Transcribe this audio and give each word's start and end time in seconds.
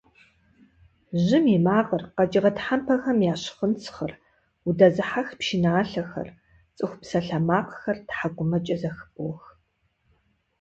Жьым 1.23 1.45
и 1.55 1.59
макъыр, 1.65 2.03
къэкӀыгъэ 2.15 2.51
тхьэмпэхэм 2.55 3.19
я 3.33 3.35
щхъынцхъыр, 3.41 4.13
удэзыхьэх 4.67 5.27
пшыналъэхэр, 5.39 6.29
цӀыху 6.77 6.99
псалъэмакъхэр 7.01 7.97
тхьэкӀумэкӀэ 8.07 8.75
зэхыбох. 8.81 9.41